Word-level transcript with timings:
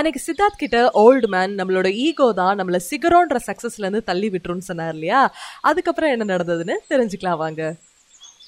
அன்னைக்கு 0.00 0.20
சித்தார்த் 0.26 0.60
கிட்ட 0.62 0.90
old 0.94 1.26
man 1.26 1.56
நம்மளோட 1.56 1.92
ஈகோ 1.92 2.32
தான் 2.32 2.58
நம்மள 2.58 2.78
சிகரோன்ற 2.90 3.36
சக்சஸ்ல 3.46 3.84
இருந்து 3.84 4.02
தள்ளி 4.02 4.28
விட்டுருன்னு 4.30 4.68
சொன்னார் 4.68 4.92
இல்லையா? 4.92 5.34
அதுக்கப்புறம் 5.60 6.10
என்ன 6.10 6.36
நடந்ததுன்னு 6.36 6.76
தெரிஞ்சுக்கலாம் 6.88 7.36
வாங்க. 7.36 7.74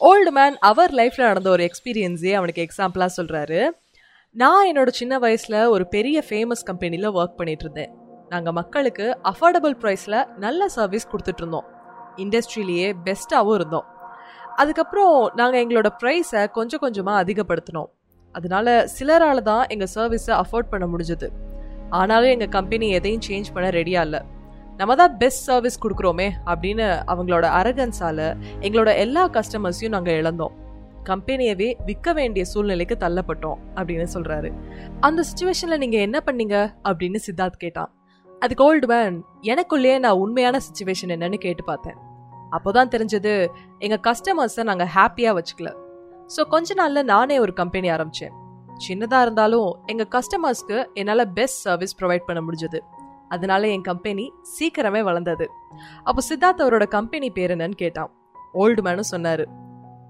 ஓல்டு 0.01 0.31
மேன் 0.31 0.57
அவர் 0.59 0.93
லைஃப்ல 0.93 1.21
நடந்த 1.21 1.51
ஒரு 1.51 1.69
எக்ஸ்பீரியன்ஸே 1.69 2.33
அவனுக்கு 2.33 2.67
எக்ஸாம்பிளா 2.67 3.09
சொல்றாரு. 3.17 3.71
நான் 4.31 4.73
என்னோட 4.73 4.89
சின்ன 4.89 5.19
வயசுல 5.19 5.69
ஒரு 5.69 5.89
பெரிய 5.89 6.25
ஃபேமஸ் 6.29 6.65
கம்பெனியில் 6.65 7.11
ஒர்க் 7.11 7.39
பண்ணிட்டு 7.41 7.65
இருந்தேன். 7.65 7.93
நாங்கள் 8.29 8.53
மக்களுக்கு 8.53 9.19
அஃபோர்டபுள் 9.25 9.77
ப்ரைஸில் 9.83 10.35
நல்ல 10.37 10.69
சர்வீஸ் 10.69 11.09
கொடுத்துட்டு 11.09 11.41
இருந்தோம். 11.43 11.67
இண்டஸ்ட்ரியிலேயே 12.17 12.93
பெஸ்ட்டாகவும் 13.05 13.55
இருந்தோம். 13.55 13.87
அதுக்கப்புறம் 14.57 15.33
நாங்கள் 15.37 15.67
எங்களோட 15.67 15.89
ப்ரைஸை 16.03 16.51
கொஞ்சம் 16.51 16.81
கொஞ்சமாக 16.81 17.25
அதிகப்படுத்தினோம். 17.25 17.91
அதனால 18.33 18.89
சிலரால 18.99 19.43
தான் 19.43 19.67
எங்கள் 19.69 19.89
சர்வீஸை 19.95 20.41
அஃபோர்ட் 20.41 20.69
பண்ண 20.71 20.87
முடிஞ்சது. 20.87 21.29
ஆனாலும் 21.91 22.31
எங்கள் 22.31 22.49
கம்பெனி 22.49 22.89
எதையும் 22.89 23.21
சேஞ்ச் 23.29 23.45
பண்ண 23.55 23.69
ரெடியாக 23.69 24.01
இல்லை. 24.01 24.21
நம்ம 24.77 24.95
தான் 24.95 25.17
பெஸ்ட் 25.17 25.43
சர்வீஸ் 25.43 25.81
கொடுக்குறோமே 25.85 26.31
அப்படின்னு 26.47 27.03
அவங்களோட 27.07 27.47
அரகன்ஸால 27.61 28.37
எங்களோட 28.61 28.97
எல்லா 28.97 29.29
கஸ்டமர்ஸையும் 29.29 29.89
நாங்கள் 29.89 30.23
இழந்தோம். 30.23 30.61
கம்பெனியவே 31.05 31.75
விற்க 31.85 32.13
வேண்டிய 32.13 32.45
சூழ்நிலைக்கு 32.45 32.97
தள்ளப்பட்டோம் 33.01 33.55
அப்படின்னு 33.75 34.07
சொல்றாரு. 34.15 34.53
அந்த 35.01 35.23
சுச்சுவேஷன்ல 35.23 35.77
நீங்க 35.77 35.99
என்ன 35.99 36.23
பண்ணீங்க? 36.27 36.75
அப்படின்னு 36.85 37.17
சித்தார்த் 37.27 37.57
கேட்டான். 37.59 37.95
அதுக்கு 38.41 38.77
ஓல்டு 38.77 38.87
மேன் 38.87 39.25
எனக்குள்ளேயே 39.43 39.99
நான் 39.99 40.13
உண்மையான 40.13 40.59
சுச்சுவேஷன் 40.59 41.07
என்னன்னு 41.07 41.35
கேட்டு 41.35 41.65
பார்த்தேன். 41.65 41.97
அப்போதான் 42.51 42.89
தெரிஞ்சது 42.89 43.47
எங்க 43.79 43.99
கஸ்டமர்ஸை 44.03 44.63
நாங்க 44.63 44.89
ஹாப்பியா 44.95 45.39
வச்சுக்கல. 45.39 45.75
ஸோ 46.37 46.45
கொஞ்ச 46.49 46.75
நாளில் 46.75 47.05
நானே 47.05 47.39
ஒரு 47.39 47.53
கம்பெனி 47.53 47.89
ஆரம்பித்தேன் 47.89 48.33
சின்னதாக 48.89 49.21
இருந்தாலும் 49.21 49.79
எங்கள் 49.87 50.09
கஸ்டமர்ஸ்க்கு 50.09 50.93
என்னால் 50.95 51.33
பெஸ்ட் 51.33 51.61
சர்வீஸ் 51.61 52.05
ப்ரொவைட் 52.05 52.27
பண்ண 52.27 52.43
முடிஞ்சது. 52.43 52.79
அதனால 53.29 53.69
என் 53.69 53.81
கம்பெனி 53.81 54.33
சீக்கிரமே 54.59 55.03
வளர்ந்தது. 55.03 55.51
அப்போ 56.05 56.23
சித்தார்த் 56.29 56.67
அவரோட 56.67 56.87
கம்பெனி 56.87 57.31
பேர் 57.31 57.51
என்னன்னு 57.51 57.71
கேட்டான். 57.71 58.11
ஓல்டு 58.55 58.81
மேனும் 58.85 59.11
சொன்னார். 59.13 59.49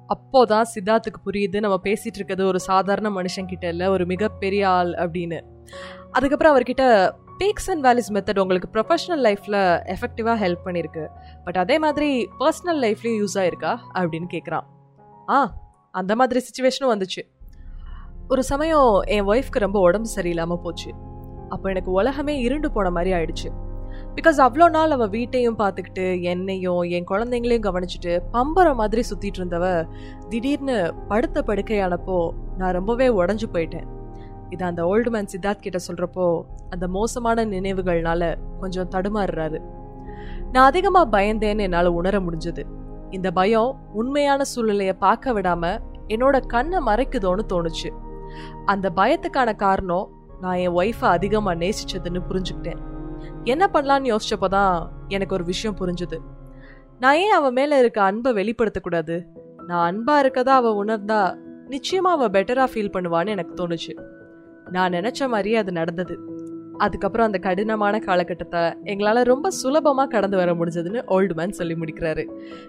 அப்போதான் 0.08 0.62
சித்தார்த்துக்கு 0.74 1.20
புரியுது 1.26 1.60
நம்ம 1.60 1.80
பேசிகிட்டு 1.84 2.14
இருக்கிறது 2.14 2.46
ஒரு 2.46 2.60
சாதாரண 2.60 3.10
மனுஷன் 3.10 3.46
கிட்ட 3.46 3.90
ஒரு 3.90 4.06
மிகப்பெரிய 4.06 4.68
ஆள் 4.68 4.92
அப்படின்னு. 4.92 5.40
அதுக்கப்புறம் 6.10 6.58
அவர்கிட்ட 6.58 7.10
பீக்ஸ் 7.38 7.70
அண்ட் 7.70 7.84
வேலிஸ் 7.84 8.12
மெத்தட் 8.12 8.38
உங்களுக்கு 8.38 8.80
ப்ரொஃபஷனல் 8.80 9.22
லைஃப்பில் 9.26 9.94
எஃபெக்டிவாக 9.94 10.36
ஹெல்ப் 10.44 10.64
பண்ணியிருக்கு 10.64 11.06
பட் 11.44 11.56
அதே 11.56 11.78
மாதிரி 11.78 12.28
பர்சனல் 12.40 12.80
லைஃப்லேயும் 12.84 13.24
யூஸ் 13.24 13.34
ஆயிருக்கா? 13.34 13.78
அப்படின்னு 13.94 14.26
கேட்குறான் 14.32 14.64
ஆ 15.28 15.54
அந்த 15.92 16.16
மாதிரி 16.16 16.40
சுச்சுவேஷனும் 16.46 16.92
வந்துச்சு. 16.94 17.22
ஒரு 18.28 18.42
சமயம் 18.42 19.00
என் 19.06 19.26
ஒய்ஃப்க்கு 19.26 19.58
ரொம்ப 19.58 19.80
உடம்பு 19.80 20.08
சரியில்லாமல் 20.16 20.62
போச்சு. 20.62 20.90
அப்போ 21.48 21.68
எனக்கு 21.68 21.90
உலகமே 21.90 22.40
இருண்டு 22.40 22.72
போன 22.72 22.90
மாதிரி 22.90 23.12
ஆயிடுச்சு. 23.16 23.48
பிகாஸ் 24.14 24.38
அவ்வளோ 24.38 24.70
நாள் 24.70 24.90
அவள் 24.90 25.08
வீட்டையும் 25.08 25.58
பார்த்துக்கிட்டு 25.58 26.22
என்னையும் 26.22 26.82
என் 26.82 27.08
குழந்தைங்களையும் 27.10 27.66
கவனிச்சுட்டு 27.68 28.18
பம்பரம் 28.32 28.74
மாதிரி 28.74 29.02
சுற்றிட்டு 29.10 29.40
இருந்தவ 29.40 29.66
திடீர்னு 30.28 30.94
படுத்த 31.08 31.42
படுக்கையானப்போ 31.46 32.30
நான் 32.58 32.72
ரொம்பவே 32.72 33.08
உடஞ்சு 33.08 33.48
போயிட்டேன். 33.52 33.86
இது 34.50 34.64
அந்த 34.64 34.82
ஓல்டு 34.84 35.10
மேன் 35.10 35.28
சித்தார்த் 35.32 35.66
கிட்ட 35.66 35.78
சொல்கிறப்போ 35.88 36.42
அந்த 36.70 36.88
மோசமான 36.88 37.44
நினைவுகள்னால 37.44 38.34
கொஞ்சம் 38.60 38.90
தடுமாறுறாரு. 38.90 39.60
நான் 40.52 40.66
அதிகமாக 40.66 41.18
பயந்தேன்னு 41.18 41.60
என்னால் 41.60 41.86
உணர 41.86 42.18
முடிஞ்சது. 42.18 42.64
இந்த 43.12 43.30
பயம் 43.30 43.78
உண்மையான 43.92 44.44
சூழ்நிலையை 44.44 44.94
பார்க்க 44.94 45.32
விடாம 45.32 45.78
என்னோட 46.08 46.46
கண்ணை 46.46 46.78
மறைக்குதோன்னு 46.86 47.44
தோணுச்சு. 47.52 47.90
அந்த 48.64 48.92
பயத்துக்கான 48.96 49.56
காரணம் 49.56 50.08
நான் 50.40 50.56
என் 50.56 50.74
ஒய்ஃபை 50.74 51.04
அதிகமாக 51.04 51.58
நேசிச்சதுன்னு 51.58 52.22
புரிஞ்சுக்கிட்டேன். 52.28 52.80
என்ன 53.44 53.70
பண்ணலான்னு 53.72 54.16
யோசிச்சப்போதான் 54.16 54.88
எனக்கு 55.08 55.34
ஒரு 55.34 55.44
விஷயம் 55.44 55.76
புரிஞ்சுது. 55.76 56.18
நான் 56.98 57.16
ஏன் 57.16 57.30
அவன் 57.30 57.52
மேலே 57.52 57.78
இருக்க 57.78 58.02
அன்பை 58.02 58.32
வெளிப்படுத்தக்கூடாது? 58.32 59.22
நான் 59.66 59.86
அன்பாக 59.86 60.28
இருக்கதா 60.28 60.54
அவள் 60.58 60.84
உணர்ந்தா 60.84 61.36
நிச்சயமாக 61.68 62.24
அவள் 62.24 62.42
பெட்டராக 62.42 62.74
ஃபீல் 62.74 62.92
பண்ணுவான்னு 62.92 63.28
எனக்கு 63.28 63.54
தோணுச்சு. 63.54 64.00
நான் 64.70 64.92
நினச்ச 64.92 65.28
மாதிரியே 65.28 65.56
அது 65.56 65.72
நடந்தது. 65.72 66.18
அதுக்கப்புறம் 66.78 67.26
அந்த 67.26 67.38
கடினமான 67.38 67.98
காலகட்டத்தை 67.98 68.74
எங்களால் 68.84 69.22
ரொம்ப 69.22 69.50
சுலபமாக 69.50 70.08
கடந்து 70.08 70.36
வர 70.36 70.54
முடிஞ்சதுன்னு 70.54 71.02
ஓல்டு 71.08 71.34
மேன் 71.34 71.50
சொல்லி 71.50 71.74
முடிக்கிறாரு. 71.74 72.24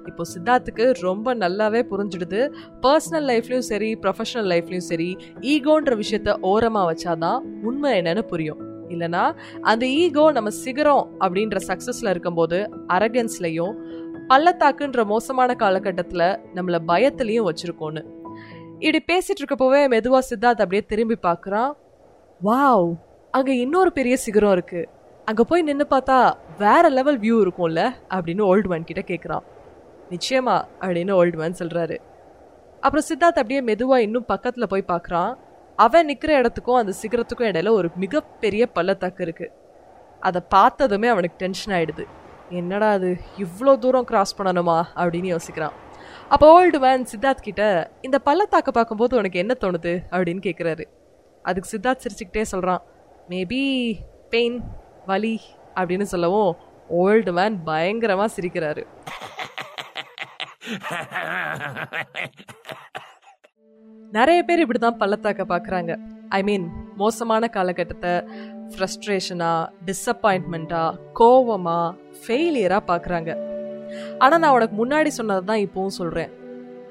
இப்போ 0.06 0.24
சித்தார்த்துக்கு 0.34 0.94
ரொம்ப 1.02 1.36
நல்லாவே 1.36 1.82
புரிஞ்சிடுது. 1.92 2.54
பர்சனல் 2.82 3.28
லைஃப்லையும் 3.32 3.68
சரி 3.72 3.96
ப்ரொஃபஷனல் 3.96 4.50
லைஃப்லையும் 4.54 4.90
சரி 4.92 5.18
ஈகோன்ற 5.42 5.96
விஷயத்த 5.96 6.40
ஓரமாக 6.40 6.94
வச்சாதான் 6.94 7.40
உண்மை 7.64 8.02
என்னன்னு 8.02 8.22
புரியும். 8.22 8.62
இல்லைனா 8.90 9.34
அந்த 9.62 9.86
ஈகோ 9.86 10.32
நம்ம 10.32 10.50
சிகரம் 10.50 11.08
அப்படின்ற 11.20 11.58
சக்ஸஸில் 11.68 12.10
இருக்கும்போது 12.10 12.70
அரகன்ஸ்லையும் 12.88 13.76
பள்ளத்தாக்குன்ற 14.28 15.06
மோசமான 15.06 15.56
காலகட்டத்தில் 15.56 16.40
நம்மளை 16.56 16.80
பயத்துலையும் 16.88 17.50
வச்சிருக்கோன்னு. 17.50 18.04
இப்படி 18.80 19.04
பேசிட்டு 19.12 19.42
இருக்கப்போவே 19.44 19.90
மெதுவாக 19.90 20.26
சித்தார்த் 20.30 20.62
அப்படியே 20.62 20.82
திரும்பி 20.82 21.16
பார்க்குறான். 21.24 21.74
வாவ்! 22.42 22.96
அங்க 23.36 23.54
இன்னொரு 23.54 23.92
பெரிய 23.92 24.18
சிகரம் 24.18 24.52
இருக்கு. 24.52 24.90
அங்க 25.26 25.44
போய் 25.44 25.62
நின்று 25.62 25.88
பார்த்தா 25.90 26.34
வேற 26.58 26.90
லெவல் 26.90 27.20
வியூ 27.20 27.38
இருக்கும்ல 27.42 27.92
அப்படின்னு 28.10 28.44
ஓல்டு 28.50 28.68
மேன் 28.68 28.84
கிட்ட 28.84 29.02
கேட்குறான் 29.02 29.44
நிச்சயமா 30.10 30.56
அப்படின்னு 30.82 31.14
ஓல்டு 31.14 31.36
மேன் 31.36 31.56
சொல்றாரு. 31.60 31.98
அப்புறம் 32.80 33.06
சித்தார்த் 33.10 33.40
அப்படியே 33.42 33.62
மெதுவா 33.62 33.98
இன்னும் 33.98 34.26
பக்கத்துல 34.28 34.64
போய் 34.64 34.84
பார்க்குறான் 34.88 35.38
அவன் 35.76 36.06
நிற்கிற 36.06 36.34
இடத்துக்கும் 36.34 36.76
அந்த 36.76 36.94
சிகரத்துக்கும் 37.02 37.50
இடையில 37.52 37.70
ஒரு 37.70 37.90
மிகப்பெரிய 37.96 38.68
பள்ளத்தாக்கு 38.68 39.24
இருக்கு. 39.24 39.52
அதை 40.20 40.42
பார்த்ததுமே 40.50 41.08
அவனுக்கு 41.08 41.36
டென்ஷன் 41.38 41.76
ஆயிடுது. 41.76 42.06
என்னடா 42.50 42.92
அது 42.92 43.18
இவ்வளோ 43.38 43.78
தூரம் 43.78 44.04
கிராஸ் 44.04 44.42
பண்ணணுமா 44.42 44.84
அப்படின்னு 44.96 45.36
யோசிக்கிறான். 45.36 45.76
அப்போ 46.30 46.48
ஓல்டு 46.56 46.80
மேன் 46.80 47.08
சித்தார்த் 47.16 47.42
கிட்ட 47.42 47.92
இந்த 48.02 48.20
பள்ளத்தாக்க 48.20 48.72
பார்க்கும்போது 48.72 49.18
உனக்கு 49.18 49.40
என்ன 49.40 49.56
தோணுது? 49.60 50.00
அப்படின்னு 50.12 50.42
கேட்குறாரு 50.50 50.86
அதுக்கு 51.44 51.78
சித்தார்த் 51.78 52.02
சிரிச்சுக்கிட்டே 52.04 52.42
சொல்கிறான் 52.42 52.84
மேபி 53.30 53.62
பெயின் 54.30 54.58
வலி 55.06 55.36
அப்படின்னு 55.76 56.04
சொல்லவும் 56.04 56.52
ஓல்டு 56.96 57.32
மேன் 57.32 57.56
பயங்கரமாக 57.64 58.34
சிரிக்கிறாரு. 58.36 58.84
நிறைய 64.14 64.40
பேர் 64.44 64.60
இப்படி 64.60 64.80
தான் 64.80 64.98
பள்ளத்தாக்க 64.98 65.44
பார்க்குறாங்க 65.44 65.92
ஐ 66.30 66.44
மீன் 66.44 66.66
மோசமான 66.96 67.48
காலகட்டத்தை 67.48 68.12
ஃப்ரஸ்ட்ரேஷனாக 68.74 69.72
டிசப்பாயின்மெண்ட்டா 69.86 70.84
கோவமாக 71.14 71.96
ஃபெயிலியராக 72.22 72.88
பார்க்குறாங்க 72.88 73.32
ஆனால் 74.18 74.40
நான் 74.40 74.56
உனக்கு 74.56 74.76
முன்னாடி 74.76 75.10
சொன்னதை 75.10 75.44
தான் 75.46 75.64
இப்போவும் 75.66 75.98
சொல்கிறேன் 75.98 76.32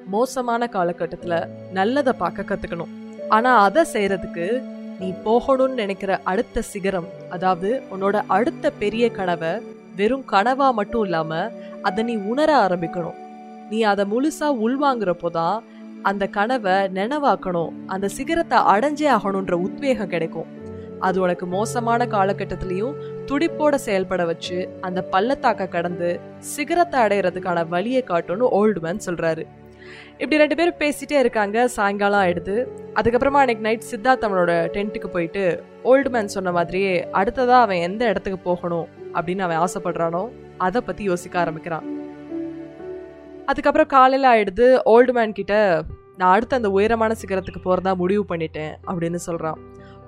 மோசமான 0.07 0.67
காலகட்டத்தில் 0.69 1.39
நல்லதை 1.73 2.13
பார்க்க 2.13 2.51
கற்றுக்கணும் 2.51 2.93
ஆனால் 3.29 3.61
அதை 3.63 3.83
செய்கிறதுக்கு 3.93 4.47
நீ 5.03 5.09
போகணும்னு 5.27 5.81
நினைக்கிற 5.83 6.13
அடுத்த 6.33 6.63
சிகரம் 6.73 7.07
அதாவது 7.35 7.69
உன்னோட 7.95 8.17
அடுத்த 8.37 8.73
பெரிய 8.83 9.05
கனவை 9.19 9.53
வெறும் 9.99 10.25
கனவா 10.33 10.69
மட்டும் 10.79 11.05
இல்லாம 11.07 11.41
அதை 11.89 12.03
நீ 12.09 12.15
உணர 12.33 12.51
ஆரம்பிக்கணும். 12.65 13.17
நீ 13.71 13.79
அதை 13.93 14.05
முழுசா 14.13 14.49
உள்வாங்குறப்போ 14.67 15.29
தான் 15.39 15.65
அந்த 16.11 16.25
கனவை 16.37 16.77
நினைவாக்கணும் 16.99 17.73
அந்த 17.95 18.07
சிகரத்தை 18.17 18.59
அடைஞ்சே 18.73 19.09
ஆகணுன்ற 19.17 19.57
உத்வேகம் 19.67 20.13
கிடைக்கும். 20.15 20.51
அது 21.07 21.19
உனக்கு 21.25 21.47
மோசமான 21.55 22.07
காலகட்டத்திலையும் 22.15 22.99
துடிப்போட 23.29 23.75
செயல்பட 23.87 24.23
வச்சு 24.31 24.59
அந்த 24.87 25.01
பள்ளத்தாக்க 25.13 25.73
கடந்து 25.75 26.11
சிகரத்தை 26.55 27.01
அடையிறதுக்கான 27.05 27.65
வழியை 27.75 28.05
காட்டும்னு 28.13 28.53
ஓல்டு 28.61 28.83
மேன் 28.87 29.05
சொல்றாரு. 29.07 29.45
இப்படி 30.13 30.37
ரெண்டு 30.37 30.57
பேரும் 30.57 30.79
பேசிட்டே 30.79 31.19
இருக்காங்க 31.19 31.69
சாயங்காலம் 31.69 32.21
ஆயிடுது. 32.21 32.67
அதுக்கப்புறமா 32.95 33.41
அன்னைக்கு 33.43 33.61
நைட் 33.61 33.89
சித்தார்த் 33.91 34.27
அவனோட 34.27 34.53
டென்ட்டுக்கு 34.77 35.07
போயிட்டு 35.07 35.63
ஓல்டு 35.85 36.09
மேன் 36.09 36.29
சொன்ன 36.29 36.53
மாதிரியே 36.53 37.09
அடுத்ததா 37.13 37.61
அவன் 37.61 37.77
எந்த 37.77 38.09
இடத்துக்கு 38.09 38.39
போகணும்? 38.39 38.89
அப்படின்னு 39.15 39.39
அவன் 39.39 39.59
ஆசைப்படுறானோ 39.59 40.29
அதை 40.57 40.81
பத்தி 40.81 41.03
யோசிக்க 41.03 41.39
ஆரம்பிக்கிறான். 41.39 41.87
அதுக்கப்புறம் 43.47 43.87
காலையில 43.87 44.35
ஆயிடுது 44.35 44.81
ஓல்டு 44.85 45.13
மேன் 45.13 45.33
கிட்ட 45.33 45.83
நான் 46.17 46.35
அடுத்து 46.35 46.57
அந்த 46.57 46.71
உயரமான 46.71 47.15
சிகரத்துக்கு 47.27 47.61
போறதா 47.65 47.95
முடிவு 47.95 48.25
பண்ணிட்டேன் 48.29 48.73
அப்படின்னு 48.87 49.19
சொல்றான். 49.27 49.59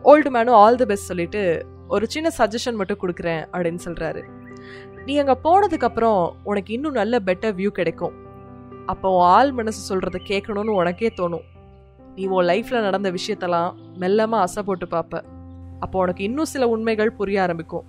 ஓல்டு 0.04 0.30
மேனும் 0.30 0.58
ஆல் 0.62 0.76
தி 0.76 0.84
பெஸ்ட் 0.84 1.06
சொல்லிட்டு 1.06 1.66
ஒரு 1.88 2.06
சின்ன 2.06 2.30
சஜஷன் 2.38 2.74
மட்டும் 2.74 2.98
கொடுக்குறேன் 3.02 3.44
அப்படின்னு 3.52 3.78
சொல்றாரு. 3.84 4.22
நீ 5.06 5.18
அங்கே 5.18 5.36
போனதுக்கப்புறம் 5.44 6.32
உனக்கு 6.44 6.72
இன்னும் 6.72 6.92
நல்ல 6.92 7.18
பெட்டர் 7.26 7.56
வியூ 7.60 7.66
கிடைக்கும். 7.66 8.23
அப்போ 8.92 9.08
ஆள் 9.34 9.50
மனசு 9.58 9.80
சொல்கிறத 9.88 10.18
கேட்கணும்னு 10.30 10.78
உனக்கே 10.80 11.10
தோணும். 11.18 11.44
நீ 12.16 12.24
உன் 12.36 12.48
லைஃப்பில் 12.50 12.86
நடந்த 12.86 13.08
விஷயத்தெல்லாம் 13.16 13.70
மெல்லமாக 14.02 14.44
அசை 14.46 14.62
போட்டு 14.68 14.86
பார்ப்ப. 14.94 15.22
அப்போ 15.84 15.96
உனக்கு 16.04 16.22
இன்னும் 16.28 16.50
சில 16.52 16.64
உண்மைகள் 16.74 17.16
புரிய 17.18 17.38
ஆரம்பிக்கும். 17.44 17.86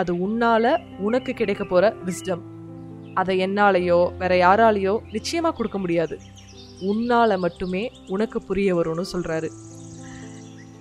அது 0.00 0.12
உன்னால் 0.26 0.70
உனக்கு 1.06 1.32
கிடைக்க 1.40 1.64
போகிற 1.64 1.94
விஸ்டம் 2.06 2.42
அதை 3.20 3.34
என்னாலேயோ 3.46 3.98
வேற 4.20 4.32
யாராலேயோ 4.46 4.94
நிச்சயமாக 5.14 5.54
கொடுக்க 5.58 5.78
முடியாது. 5.84 6.16
உன்னால் 6.90 7.42
மட்டுமே 7.44 7.82
உனக்கு 8.14 8.38
புரிய 8.48 8.70
வரும்னு 8.78 9.04
சொல்கிறாரு 9.12 9.48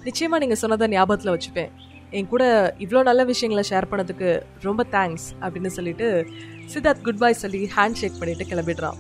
நிச்சயமாக 0.08 0.42
நீங்கள் 0.44 0.62
சொன்னதை 0.62 0.88
ஞாபகத்தில் 0.94 1.34
வச்சுப்பேன். 1.34 1.72
என் 2.18 2.32
கூட 2.34 2.44
இவ்வளோ 2.84 3.02
நல்ல 3.10 3.22
விஷயங்களை 3.32 3.64
ஷேர் 3.70 3.90
பண்ணதுக்கு 3.92 4.30
ரொம்ப 4.68 4.82
தேங்க்ஸ் 4.96 5.28
அப்படின்னு 5.44 5.72
சொல்லிட்டு 5.78 6.08
சித்தார்த் 6.74 7.06
குட் 7.08 7.22
பை 7.24 7.32
சொல்லி 7.44 7.62
ஹேண்ட் 7.76 8.00
ஷேக் 8.02 8.20
பண்ணிட்டு 8.20 8.48
கிளம்பிடுறான். 8.52 9.00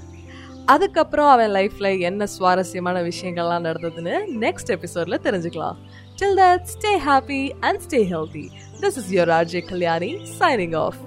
அதுக்கப்புறம் 0.66 1.30
அவன் 1.30 1.50
லைஃப்ல 1.50 1.88
என்ன 2.00 2.26
சுவாரஸ்யமான 2.36 2.98
விஷயங்கள்லாம் 3.02 3.64
நடந்ததுன்னு 3.64 4.16
நெக்ஸ்ட் 4.44 4.72
எபிசோட்ல 4.76 5.18
தெரிஞ்சுக்கலாம் 5.22 5.78
till 6.20 6.38
that 6.38 6.66
stay 6.74 6.92
happy 7.06 7.42
and 7.60 7.80
stay 7.80 8.00
healthy 8.12 8.44
this 8.80 8.98
is 8.98 9.10
your 9.10 9.32
RJ 9.38 9.62
Kalyani 9.66 10.10
signing 10.38 10.76
off 10.76 11.00